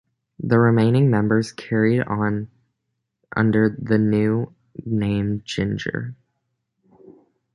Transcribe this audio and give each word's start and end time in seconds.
The 0.39 0.57
remaining 0.57 1.11
members 1.11 1.51
carried 1.51 2.01
on 2.01 2.49
under 3.37 3.77
the 3.79 3.99
new 3.99 4.51
name 4.83 5.43
Ginger. 5.45 6.15